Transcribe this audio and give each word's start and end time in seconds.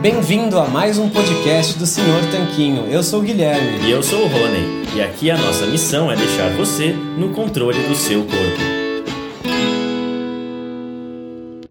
Bem-vindo 0.00 0.56
a 0.60 0.68
mais 0.68 0.96
um 0.96 1.10
podcast 1.10 1.76
do 1.76 1.84
Senhor 1.84 2.20
Tanquinho. 2.30 2.86
Eu 2.86 3.02
sou 3.02 3.18
o 3.18 3.22
Guilherme. 3.24 3.84
E 3.84 3.90
eu 3.90 4.00
sou 4.00 4.20
o 4.20 4.28
Rony. 4.28 4.86
E 4.96 5.02
aqui 5.02 5.28
a 5.28 5.36
nossa 5.36 5.66
missão 5.66 6.08
é 6.08 6.14
deixar 6.14 6.56
você 6.56 6.92
no 6.92 7.34
controle 7.34 7.82
do 7.88 7.96
seu 7.96 8.20
corpo. 8.20 8.78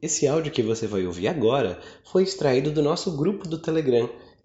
Esse 0.02 0.28
áudio 0.28 0.52
que 0.52 0.62
você 0.62 0.86
vai 0.86 1.06
ouvir 1.06 1.30
agora 1.30 1.80
foi 2.04 2.24
extraído 2.24 2.70
do 2.70 2.84
nosso 2.84 3.16
grupo 3.16 3.48
do 3.48 3.58
Telegram. 3.58 4.10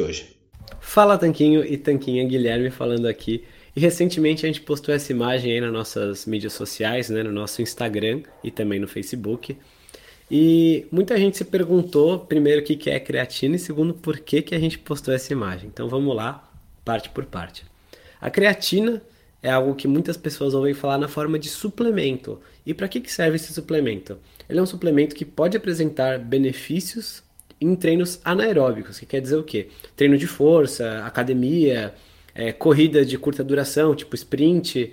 Fala 0.79 1.17
Tanquinho 1.17 1.63
e 1.63 1.77
Tanquinha 1.77 2.25
Guilherme 2.25 2.69
falando 2.69 3.07
aqui. 3.07 3.43
E 3.75 3.79
recentemente 3.79 4.45
a 4.45 4.47
gente 4.47 4.61
postou 4.61 4.93
essa 4.93 5.11
imagem 5.11 5.53
aí 5.53 5.61
nas 5.61 5.71
nossas 5.71 6.25
mídias 6.25 6.53
sociais, 6.53 7.09
né, 7.09 7.23
no 7.23 7.31
nosso 7.31 7.61
Instagram 7.61 8.21
e 8.43 8.51
também 8.51 8.79
no 8.79 8.87
Facebook. 8.87 9.57
E 10.29 10.85
muita 10.91 11.17
gente 11.17 11.37
se 11.37 11.45
perguntou, 11.45 12.19
primeiro, 12.19 12.61
o 12.61 12.63
que 12.63 12.89
é 12.89 12.99
creatina 12.99 13.55
e 13.55 13.59
segundo, 13.59 13.93
por 13.93 14.19
que, 14.19 14.41
que 14.41 14.55
a 14.55 14.59
gente 14.59 14.79
postou 14.79 15.13
essa 15.13 15.31
imagem. 15.33 15.69
Então 15.71 15.89
vamos 15.89 16.15
lá, 16.15 16.49
parte 16.83 17.09
por 17.09 17.25
parte. 17.25 17.65
A 18.19 18.29
creatina 18.29 19.01
é 19.43 19.49
algo 19.49 19.75
que 19.75 19.87
muitas 19.87 20.15
pessoas 20.15 20.53
ouvem 20.53 20.73
falar 20.73 20.97
na 20.97 21.07
forma 21.07 21.39
de 21.39 21.49
suplemento. 21.49 22.39
E 22.65 22.73
para 22.73 22.87
que 22.87 23.11
serve 23.11 23.37
esse 23.37 23.53
suplemento? 23.53 24.17
Ele 24.47 24.59
é 24.59 24.61
um 24.61 24.65
suplemento 24.65 25.15
que 25.15 25.25
pode 25.25 25.57
apresentar 25.57 26.19
benefícios 26.19 27.23
em 27.61 27.75
treinos 27.75 28.19
anaeróbicos, 28.25 28.99
que 28.99 29.05
quer 29.05 29.21
dizer 29.21 29.35
o 29.35 29.43
quê? 29.43 29.69
Treino 29.95 30.17
de 30.17 30.25
força, 30.25 31.05
academia, 31.05 31.93
é, 32.33 32.51
corrida 32.51 33.05
de 33.05 33.17
curta 33.17 33.43
duração, 33.43 33.95
tipo 33.95 34.15
sprint, 34.15 34.91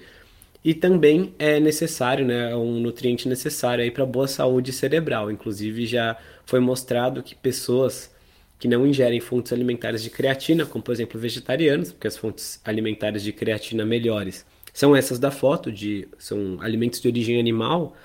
e 0.63 0.75
também 0.75 1.35
é 1.39 1.59
necessário, 1.59 2.27
né, 2.27 2.55
um 2.55 2.79
nutriente 2.81 3.29
necessário 3.29 3.83
aí 3.83 3.91
para 3.91 4.05
boa 4.05 4.29
saúde 4.29 4.73
cerebral. 4.73 5.31
Inclusive 5.31 5.87
já 5.87 6.17
foi 6.45 6.61
mostrado 6.61 7.23
que 7.23 7.35
pessoas 7.35 8.15
que 8.59 8.69
não 8.69 8.87
ingerem 8.87 9.21
fontes 9.21 9.53
alimentares 9.53 10.03
de 10.03 10.11
creatina, 10.11 10.67
como 10.67 10.83
por 10.85 10.93
exemplo 10.93 11.19
vegetarianos, 11.19 11.93
porque 11.93 12.09
as 12.09 12.17
fontes 12.17 12.61
alimentares 12.65 13.23
de 13.23 13.33
creatina 13.33 13.85
melhores 13.85 14.45
são 14.73 14.95
essas 14.95 15.19
da 15.19 15.31
foto, 15.31 15.73
de 15.73 16.07
são 16.19 16.59
alimentos 16.61 17.01
de 17.01 17.09
origem 17.09 17.39
animal, 17.41 17.97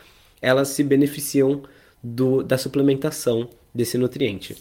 elas 0.41 0.69
se 0.69 0.83
beneficiam 0.83 1.63
do, 2.03 2.43
da 2.43 2.57
suplementação 2.57 3.49
desse 3.73 3.97
nutriente. 3.97 4.55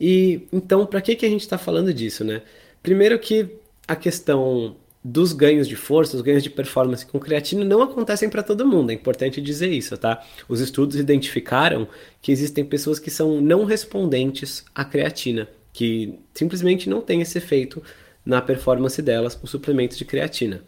E 0.00 0.46
então, 0.52 0.86
para 0.86 1.00
que, 1.00 1.14
que 1.14 1.26
a 1.26 1.28
gente 1.28 1.42
está 1.42 1.58
falando 1.58 1.92
disso, 1.92 2.24
né? 2.24 2.42
Primeiro 2.82 3.18
que 3.18 3.48
a 3.86 3.96
questão 3.96 4.76
dos 5.02 5.32
ganhos 5.32 5.68
de 5.68 5.76
força, 5.76 6.16
os 6.16 6.22
ganhos 6.22 6.42
de 6.42 6.50
performance 6.50 7.06
com 7.06 7.18
creatina 7.18 7.64
não 7.64 7.82
acontecem 7.82 8.28
para 8.28 8.42
todo 8.42 8.66
mundo, 8.66 8.90
é 8.90 8.94
importante 8.94 9.40
dizer 9.40 9.72
isso, 9.72 9.96
tá? 9.96 10.24
Os 10.48 10.60
estudos 10.60 10.96
identificaram 10.96 11.88
que 12.20 12.32
existem 12.32 12.64
pessoas 12.64 12.98
que 12.98 13.10
são 13.10 13.40
não 13.40 13.64
respondentes 13.64 14.64
à 14.74 14.84
creatina, 14.84 15.48
que 15.72 16.14
simplesmente 16.34 16.88
não 16.90 17.00
tem 17.00 17.20
esse 17.20 17.38
efeito 17.38 17.82
na 18.24 18.42
performance 18.42 19.00
delas 19.00 19.34
com 19.34 19.46
suplementos 19.46 19.96
de 19.96 20.04
creatina. 20.04 20.62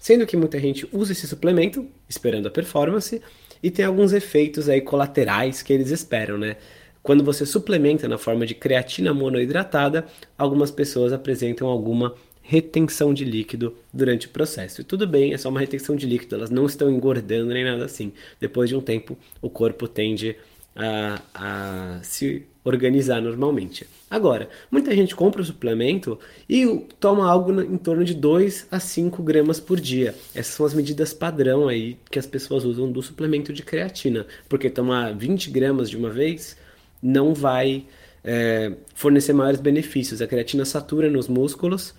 Sendo 0.00 0.26
que 0.26 0.36
muita 0.36 0.58
gente 0.60 0.88
usa 0.92 1.12
esse 1.12 1.26
suplemento 1.26 1.86
esperando 2.08 2.46
a 2.46 2.50
performance 2.50 3.20
e 3.64 3.70
tem 3.70 3.86
alguns 3.86 4.12
efeitos 4.12 4.68
aí 4.68 4.82
colaterais 4.82 5.62
que 5.62 5.72
eles 5.72 5.90
esperam, 5.90 6.36
né? 6.36 6.56
Quando 7.02 7.24
você 7.24 7.46
suplementa 7.46 8.06
na 8.06 8.18
forma 8.18 8.44
de 8.44 8.54
creatina 8.54 9.14
monoidratada, 9.14 10.04
algumas 10.36 10.70
pessoas 10.70 11.14
apresentam 11.14 11.68
alguma 11.68 12.14
retenção 12.42 13.14
de 13.14 13.24
líquido 13.24 13.74
durante 13.90 14.26
o 14.26 14.30
processo. 14.30 14.82
E 14.82 14.84
tudo 14.84 15.06
bem, 15.06 15.32
é 15.32 15.38
só 15.38 15.48
uma 15.48 15.60
retenção 15.60 15.96
de 15.96 16.04
líquido, 16.04 16.34
elas 16.34 16.50
não 16.50 16.66
estão 16.66 16.90
engordando 16.90 17.54
nem 17.54 17.64
nada 17.64 17.86
assim. 17.86 18.12
Depois 18.38 18.68
de 18.68 18.76
um 18.76 18.82
tempo, 18.82 19.16
o 19.40 19.48
corpo 19.48 19.88
tende 19.88 20.36
a, 20.36 20.36
a 20.76 22.00
se 22.02 22.46
organizar 22.64 23.20
normalmente. 23.20 23.86
Agora, 24.10 24.48
muita 24.70 24.94
gente 24.94 25.14
compra 25.14 25.42
o 25.42 25.44
suplemento 25.44 26.18
e 26.48 26.66
toma 26.98 27.30
algo 27.30 27.60
em 27.60 27.76
torno 27.76 28.04
de 28.04 28.14
2 28.14 28.68
a 28.70 28.80
5 28.80 29.22
gramas 29.22 29.60
por 29.60 29.78
dia. 29.78 30.14
Essas 30.34 30.54
são 30.54 30.64
as 30.64 30.72
medidas 30.72 31.12
padrão 31.12 31.68
aí 31.68 31.98
que 32.10 32.18
as 32.18 32.26
pessoas 32.26 32.64
usam 32.64 32.90
do 32.90 33.02
suplemento 33.02 33.52
de 33.52 33.62
creatina, 33.62 34.26
porque 34.48 34.70
tomar 34.70 35.14
20 35.14 35.50
gramas 35.50 35.90
de 35.90 35.96
uma 35.96 36.10
vez 36.10 36.56
não 37.02 37.34
vai 37.34 37.84
é, 38.24 38.72
fornecer 38.94 39.34
maiores 39.34 39.60
benefícios. 39.60 40.22
A 40.22 40.26
creatina 40.26 40.64
satura 40.64 41.10
nos 41.10 41.28
músculos 41.28 41.94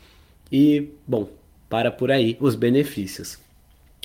e, 0.52 0.90
bom, 1.08 1.30
para 1.69 1.91
por 1.91 2.12
aí 2.12 2.38
os 2.40 2.56
benefícios. 2.56 3.38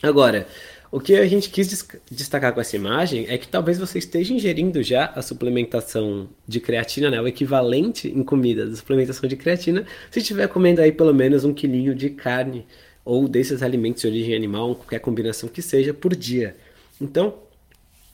Agora, 0.03 0.47
o 0.93 0.99
que 0.99 1.15
a 1.15 1.27
gente 1.27 1.51
quis 1.51 1.87
destacar 2.11 2.53
com 2.53 2.61
essa 2.61 2.75
imagem 2.75 3.27
é 3.29 3.39
que 3.39 3.47
talvez 3.47 3.79
você 3.79 3.99
esteja 3.99 4.35
ingerindo 4.35 4.83
já 4.83 5.07
a 5.15 5.23
suplementação 5.23 6.29
de 6.49 6.59
creatina, 6.59 7.09
né, 7.09 7.21
o 7.21 7.29
equivalente 7.29 8.09
em 8.09 8.25
comida 8.25 8.67
da 8.67 8.75
suplementação 8.75 9.29
de 9.29 9.37
creatina, 9.37 9.87
se 10.11 10.19
estiver 10.19 10.49
comendo 10.49 10.81
aí 10.81 10.91
pelo 10.91 11.15
menos 11.15 11.45
um 11.45 11.55
quilinho 11.55 11.95
de 11.95 12.11
carne 12.11 12.67
ou 13.05 13.29
desses 13.29 13.63
alimentos 13.63 14.03
de 14.03 14.09
origem 14.09 14.35
animal, 14.35 14.75
qualquer 14.75 14.99
combinação 14.99 15.49
que 15.49 15.63
seja, 15.63 15.95
por 15.95 16.15
dia. 16.15 16.57
Então, 17.01 17.35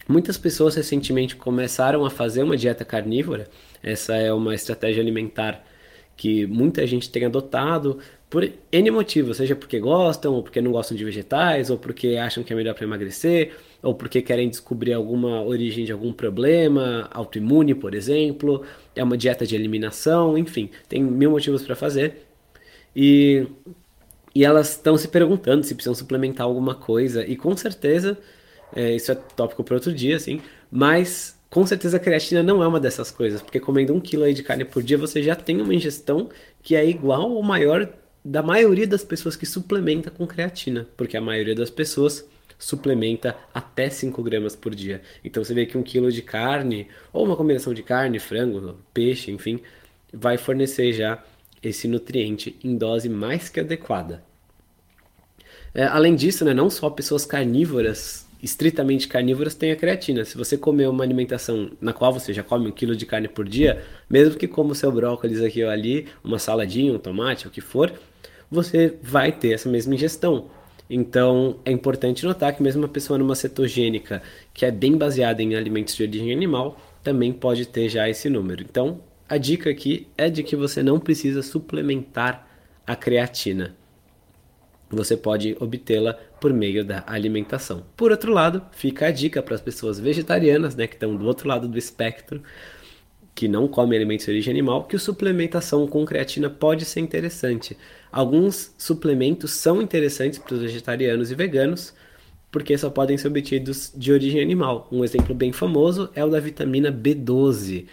muitas 0.06 0.36
pessoas 0.36 0.74
recentemente 0.74 1.34
começaram 1.34 2.04
a 2.04 2.10
fazer 2.10 2.42
uma 2.42 2.56
dieta 2.56 2.84
carnívora. 2.84 3.48
Essa 3.82 4.16
é 4.16 4.32
uma 4.32 4.54
estratégia 4.54 5.02
alimentar 5.02 5.64
que 6.16 6.46
muita 6.46 6.86
gente 6.86 7.10
tem 7.10 7.24
adotado 7.24 7.98
por 8.28 8.50
N 8.72 8.90
motivos, 8.90 9.36
seja 9.36 9.54
porque 9.54 9.78
gostam, 9.78 10.34
ou 10.34 10.42
porque 10.42 10.60
não 10.60 10.72
gostam 10.72 10.96
de 10.96 11.04
vegetais, 11.04 11.70
ou 11.70 11.78
porque 11.78 12.16
acham 12.16 12.42
que 12.42 12.52
é 12.52 12.56
melhor 12.56 12.74
para 12.74 12.84
emagrecer, 12.84 13.54
ou 13.82 13.94
porque 13.94 14.20
querem 14.20 14.48
descobrir 14.48 14.92
alguma 14.92 15.42
origem 15.42 15.84
de 15.84 15.92
algum 15.92 16.12
problema, 16.12 17.08
autoimune, 17.12 17.74
por 17.74 17.94
exemplo, 17.94 18.62
é 18.96 19.02
uma 19.02 19.16
dieta 19.16 19.46
de 19.46 19.54
eliminação, 19.54 20.36
enfim, 20.36 20.70
tem 20.88 21.02
mil 21.02 21.30
motivos 21.30 21.62
para 21.62 21.76
fazer. 21.76 22.26
E, 22.94 23.46
e 24.34 24.44
elas 24.44 24.70
estão 24.70 24.96
se 24.96 25.08
perguntando 25.08 25.64
se 25.64 25.74
precisam 25.74 25.94
suplementar 25.94 26.46
alguma 26.46 26.74
coisa, 26.74 27.24
e 27.24 27.36
com 27.36 27.56
certeza, 27.56 28.18
é, 28.74 28.96
isso 28.96 29.12
é 29.12 29.14
tópico 29.14 29.62
para 29.62 29.74
outro 29.76 29.92
dia, 29.92 30.16
assim, 30.16 30.40
mas 30.70 31.38
com 31.48 31.64
certeza 31.64 31.96
a 31.96 32.00
creatina 32.00 32.42
não 32.42 32.62
é 32.62 32.66
uma 32.66 32.80
dessas 32.80 33.10
coisas, 33.12 33.40
porque 33.40 33.60
comendo 33.60 33.94
um 33.94 34.00
quilo 34.00 34.30
de 34.32 34.42
carne 34.42 34.64
por 34.64 34.82
dia 34.82 34.98
você 34.98 35.22
já 35.22 35.36
tem 35.36 35.60
uma 35.60 35.74
ingestão 35.74 36.28
que 36.60 36.74
é 36.74 36.84
igual 36.84 37.30
ou 37.30 37.42
maior 37.42 37.88
da 38.26 38.42
maioria 38.42 38.88
das 38.88 39.04
pessoas 39.04 39.36
que 39.36 39.46
suplementa 39.46 40.10
com 40.10 40.26
creatina, 40.26 40.88
porque 40.96 41.16
a 41.16 41.20
maioria 41.20 41.54
das 41.54 41.70
pessoas 41.70 42.28
suplementa 42.58 43.36
até 43.54 43.88
5 43.88 44.20
gramas 44.20 44.56
por 44.56 44.74
dia. 44.74 45.00
Então 45.24 45.44
você 45.44 45.54
vê 45.54 45.64
que 45.64 45.78
um 45.78 45.82
quilo 45.82 46.10
de 46.10 46.22
carne, 46.22 46.88
ou 47.12 47.24
uma 47.24 47.36
combinação 47.36 47.72
de 47.72 47.84
carne, 47.84 48.18
frango, 48.18 48.80
peixe, 48.92 49.30
enfim, 49.30 49.60
vai 50.12 50.36
fornecer 50.36 50.92
já 50.92 51.22
esse 51.62 51.86
nutriente 51.86 52.56
em 52.64 52.76
dose 52.76 53.08
mais 53.08 53.48
que 53.48 53.60
adequada. 53.60 54.24
É, 55.72 55.84
além 55.84 56.16
disso, 56.16 56.44
né, 56.44 56.52
não 56.52 56.68
só 56.68 56.90
pessoas 56.90 57.24
carnívoras 57.24 58.26
estritamente 58.42 59.08
carnívoras 59.08 59.54
tem 59.54 59.70
a 59.70 59.76
creatina. 59.76 60.24
Se 60.24 60.36
você 60.36 60.56
comer 60.58 60.88
uma 60.88 61.04
alimentação 61.04 61.70
na 61.80 61.92
qual 61.92 62.12
você 62.12 62.32
já 62.32 62.42
come 62.42 62.68
um 62.68 62.72
quilo 62.72 62.96
de 62.96 63.06
carne 63.06 63.28
por 63.28 63.48
dia, 63.48 63.84
mesmo 64.10 64.36
que 64.36 64.46
como 64.46 64.74
seu 64.74 64.90
brócolis 64.92 65.42
aqui 65.42 65.62
ou 65.64 65.70
ali, 65.70 66.06
uma 66.22 66.38
saladinha, 66.38 66.92
um 66.92 66.98
tomate, 66.98 67.46
o 67.46 67.50
que 67.50 67.60
for, 67.60 67.92
você 68.50 68.96
vai 69.02 69.32
ter 69.32 69.52
essa 69.52 69.68
mesma 69.68 69.94
ingestão. 69.94 70.50
Então 70.88 71.58
é 71.64 71.70
importante 71.70 72.24
notar 72.24 72.54
que 72.54 72.62
mesmo 72.62 72.82
uma 72.82 72.88
pessoa 72.88 73.18
numa 73.18 73.34
cetogênica 73.34 74.22
que 74.54 74.64
é 74.64 74.70
bem 74.70 74.96
baseada 74.96 75.42
em 75.42 75.54
alimentos 75.56 75.96
de 75.96 76.02
origem 76.02 76.32
animal 76.32 76.78
também 77.02 77.32
pode 77.32 77.66
ter 77.66 77.88
já 77.88 78.08
esse 78.08 78.28
número. 78.28 78.62
Então 78.62 79.00
a 79.28 79.36
dica 79.36 79.68
aqui 79.70 80.06
é 80.16 80.30
de 80.30 80.42
que 80.42 80.54
você 80.54 80.82
não 80.82 81.00
precisa 81.00 81.42
suplementar 81.42 82.48
a 82.86 82.94
creatina. 82.94 83.74
Você 84.88 85.16
pode 85.16 85.56
obtê-la 85.58 86.14
por 86.40 86.52
meio 86.52 86.84
da 86.84 87.02
alimentação. 87.08 87.84
Por 87.96 88.12
outro 88.12 88.32
lado, 88.32 88.62
fica 88.70 89.06
a 89.06 89.10
dica 89.10 89.42
para 89.42 89.56
as 89.56 89.60
pessoas 89.60 89.98
vegetarianas, 89.98 90.76
né, 90.76 90.86
que 90.86 90.94
estão 90.94 91.16
do 91.16 91.26
outro 91.26 91.48
lado 91.48 91.66
do 91.66 91.76
espectro, 91.76 92.40
que 93.36 93.46
não 93.46 93.68
comem 93.68 93.98
alimentos 93.98 94.24
de 94.24 94.32
origem 94.32 94.50
animal, 94.50 94.84
que 94.84 94.96
a 94.96 94.98
suplementação 94.98 95.86
com 95.86 96.06
creatina 96.06 96.48
pode 96.48 96.86
ser 96.86 97.00
interessante. 97.00 97.76
Alguns 98.10 98.72
suplementos 98.78 99.52
são 99.52 99.82
interessantes 99.82 100.38
para 100.38 100.54
os 100.54 100.62
vegetarianos 100.62 101.30
e 101.30 101.34
veganos, 101.34 101.92
porque 102.50 102.78
só 102.78 102.88
podem 102.88 103.18
ser 103.18 103.28
obtidos 103.28 103.92
de 103.94 104.10
origem 104.10 104.40
animal. 104.40 104.88
Um 104.90 105.04
exemplo 105.04 105.34
bem 105.34 105.52
famoso 105.52 106.08
é 106.14 106.24
o 106.24 106.30
da 106.30 106.40
vitamina 106.40 106.90
B12. 106.90 107.84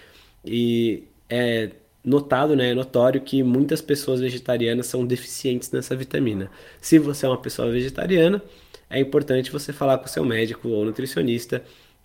E 0.45 1.03
é 1.29 1.71
notado, 2.05 2.55
né, 2.55 2.71
é 2.71 2.73
notório 2.73 3.19
que 3.19 3.43
muitas 3.43 3.81
pessoas 3.81 4.21
vegetarianas 4.21 4.87
são 4.87 5.05
deficientes 5.05 5.71
nessa 5.71 5.93
vitamina. 5.93 6.49
Se 6.79 6.97
você 6.97 7.25
é 7.25 7.29
uma 7.29 7.37
pessoa 7.41 7.69
vegetariana, 7.69 8.41
é 8.89 8.97
importante 8.97 9.51
você 9.51 9.73
falar 9.73 9.97
com 9.97 10.07
seu 10.07 10.23
médico 10.23 10.69
ou 10.69 10.85
nutricionista 10.85 11.61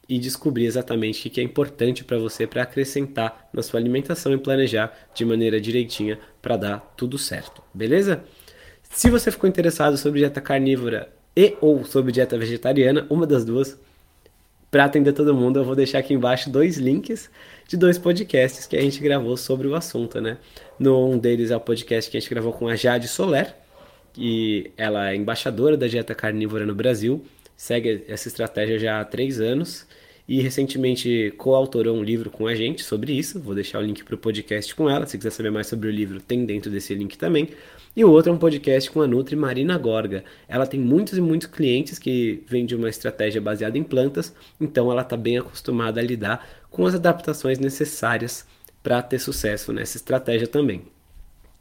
e 0.09 0.19
descobrir 0.19 0.65
exatamente 0.65 1.29
o 1.29 1.31
que 1.31 1.41
é 1.41 1.45
importante 1.45 2.03
para 2.03 2.19
você 2.19 2.47
para 2.47 2.63
acrescentar 2.63 3.49
na 3.53 3.63
sua 3.63 3.79
alimentação 3.79 4.33
e 4.33 4.39
planejar 4.39 4.93
de 5.15 5.25
maneira 5.25 5.61
direitinha 5.61 6.19
para 6.41 6.57
dar 6.57 6.95
tudo 6.97 7.19
certo, 7.19 7.63
beleza? 7.75 8.25
Se 8.91 9.11
você 9.11 9.31
ficou 9.31 9.49
interessado 9.49 9.99
sobre 9.99 10.21
dieta 10.21 10.41
carnívora 10.41 11.11
e 11.37 11.55
ou 11.61 11.85
sobre 11.85 12.11
dieta 12.11 12.39
vegetariana, 12.39 13.07
uma 13.11 13.27
das 13.27 13.45
duas, 13.45 13.79
para 14.71 14.85
atender 14.85 15.13
todo 15.13 15.35
mundo, 15.35 15.59
eu 15.59 15.65
vou 15.65 15.77
deixar 15.77 15.99
aqui 15.99 16.15
embaixo 16.15 16.51
dois 16.51 16.79
links 16.79 17.31
de 17.67 17.77
dois 17.77 17.99
podcasts 17.99 18.67
que 18.67 18.77
a 18.77 18.81
gente 18.81 19.01
gravou 19.01 19.37
sobre 19.37 19.69
o 19.69 19.75
assunto, 19.75 20.21
né? 20.21 20.39
No, 20.79 21.11
um 21.11 21.19
deles 21.19 21.51
é 21.51 21.57
o 21.57 21.61
podcast 21.61 22.11
que 22.11 22.17
a 22.17 22.21
gente 22.21 22.31
gravou 22.31 22.53
com 22.53 22.67
a 22.67 22.77
Jade 22.77 23.09
Soler, 23.09 23.55
e 24.17 24.71
ela 24.77 25.11
é 25.11 25.15
embaixadora 25.15 25.77
da 25.77 25.87
dieta 25.87 26.15
carnívora 26.15 26.67
no 26.67 26.75
Brasil, 26.75 27.25
segue 27.59 28.05
essa 28.07 28.29
estratégia 28.29 28.79
já 28.79 29.01
há 29.01 29.05
três 29.05 29.41
anos 29.41 29.85
e 30.29 30.41
recentemente 30.41 31.35
coautorou 31.37 31.97
um 31.97 32.05
livro 32.05 32.31
com 32.31 32.47
a 32.47 32.55
gente 32.55 32.85
sobre 32.85 33.13
isso. 33.13 33.41
Vou 33.41 33.53
deixar 33.53 33.81
o 33.81 33.83
link 33.83 34.05
para 34.05 34.15
o 34.15 34.19
podcast 34.19 34.73
com 34.77 34.89
ela. 34.89 35.07
Se 35.07 35.19
quiser 35.19 35.31
saber 35.31 35.51
mais 35.51 35.67
sobre 35.67 35.89
o 35.89 35.91
livro, 35.91 36.21
tem 36.21 36.45
dentro 36.45 36.71
desse 36.71 36.95
link 36.95 37.19
também. 37.19 37.49
E 37.97 38.05
o 38.05 38.11
outro 38.13 38.31
é 38.31 38.35
um 38.35 38.39
podcast 38.39 38.89
com 38.93 39.03
a 39.03 39.09
Nutri 39.09 39.35
Marina 39.35 39.77
Gorga. 39.77 40.23
Ela 40.47 40.69
tem 40.69 40.79
muitos 40.79 41.19
e 41.19 41.21
muitos 41.21 41.49
clientes 41.49 41.99
que 41.99 42.45
vêm 42.47 42.65
de 42.65 42.77
uma 42.77 42.89
estratégia 42.89 43.41
baseada 43.41 43.77
em 43.77 43.83
plantas, 43.83 44.33
então 44.61 44.93
ela 44.93 45.03
está 45.03 45.17
bem 45.17 45.39
acostumada 45.39 45.99
a 45.99 46.05
lidar 46.05 46.49
com 46.71 46.87
as 46.87 46.95
adaptações 46.95 47.59
necessárias 47.59 48.47
para 48.85 49.03
ter 49.03 49.19
sucesso 49.19 49.73
nessa 49.73 49.97
estratégia 49.97 50.47
também. 50.47 50.83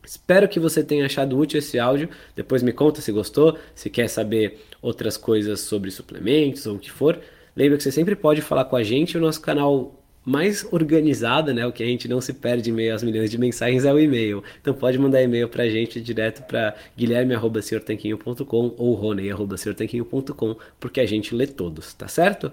Espero 0.08 0.48
que 0.48 0.58
você 0.58 0.82
tenha 0.82 1.06
achado 1.06 1.38
útil 1.38 1.60
esse 1.60 1.78
áudio. 1.78 2.10
Depois 2.34 2.64
me 2.64 2.72
conta 2.72 3.02
se 3.02 3.12
gostou, 3.12 3.58
se 3.76 3.90
quer 3.90 4.08
saber 4.08 4.58
outras 4.82 5.18
coisas 5.18 5.60
sobre 5.60 5.92
suplementos 5.92 6.66
ou 6.66 6.78
o 6.78 6.80
que 6.80 6.90
for. 6.90 7.20
Lembra 7.54 7.76
que 7.76 7.84
você 7.84 7.92
sempre 7.92 8.16
pode 8.16 8.42
falar 8.42 8.64
com 8.66 8.78
a 8.78 8.84
gente, 8.84 9.18
o 9.18 9.20
nosso 9.20 9.42
canal 9.42 9.94
mais 10.24 10.66
organizado, 10.72 11.54
né, 11.54 11.66
o 11.66 11.72
que 11.72 11.84
a 11.84 11.86
gente 11.86 12.08
não 12.08 12.22
se 12.22 12.34
perde 12.34 12.70
em 12.70 12.74
meio 12.74 12.94
às 12.96 13.04
milhões 13.04 13.30
de 13.30 13.38
mensagens 13.38 13.84
é 13.84 13.94
o 13.94 14.00
e-mail. 14.00 14.42
Então 14.62 14.74
pode 14.74 14.98
mandar 14.98 15.22
e-mail 15.22 15.50
para 15.50 15.64
a 15.64 15.70
gente 15.70 16.00
direto 16.00 16.46
para 16.48 16.74
guilherme@senhortanquinho.com 16.98 18.76
ou 18.78 18.94
rony@senhortanquinho.com, 18.94 20.56
porque 20.80 21.02
a 21.02 21.06
gente 21.06 21.36
lê 21.36 21.48
todos, 21.48 21.94
tá 21.94 22.08
certo? 22.08 22.52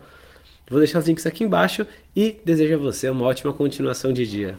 Vou 0.68 0.80
deixar 0.80 0.98
os 0.98 1.06
links 1.06 1.26
aqui 1.26 1.44
embaixo 1.44 1.86
e 2.16 2.36
desejo 2.44 2.74
a 2.74 2.78
você 2.78 3.08
uma 3.10 3.26
ótima 3.26 3.52
continuação 3.52 4.12
de 4.12 4.26
dia. 4.26 4.58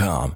com. 0.00 0.32